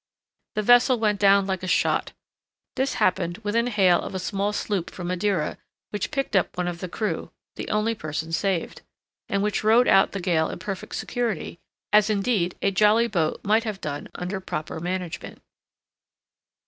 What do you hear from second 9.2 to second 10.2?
and which rode out the